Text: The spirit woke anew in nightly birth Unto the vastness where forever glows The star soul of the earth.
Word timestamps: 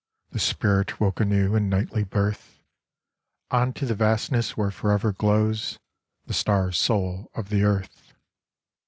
The 0.31 0.39
spirit 0.39 0.99
woke 0.99 1.19
anew 1.19 1.55
in 1.55 1.69
nightly 1.69 2.03
birth 2.03 2.57
Unto 3.51 3.85
the 3.85 3.93
vastness 3.93 4.57
where 4.57 4.71
forever 4.71 5.11
glows 5.13 5.77
The 6.25 6.33
star 6.33 6.71
soul 6.71 7.29
of 7.35 7.49
the 7.49 7.61
earth. 7.63 8.15